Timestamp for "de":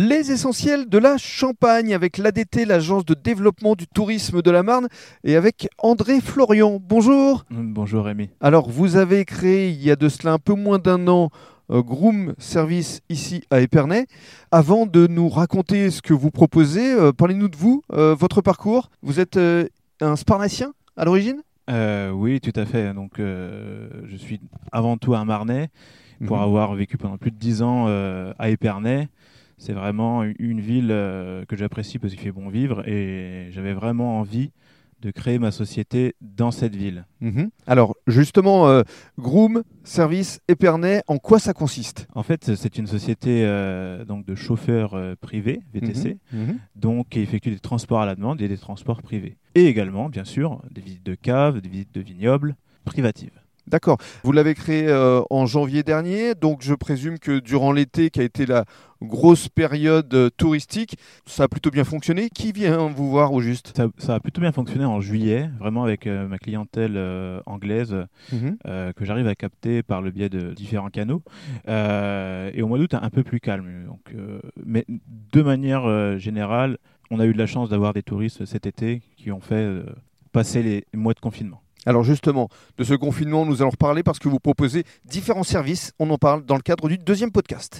0.88-0.96, 3.04-3.14, 4.42-4.50, 9.96-10.08, 14.86-15.08, 17.48-17.56, 27.32-27.36, 35.00-35.10, 44.26-44.34, 51.06-51.14, 51.94-52.00, 70.28-70.52, 74.88-75.42, 77.32-77.38, 81.14-81.20, 82.76-82.84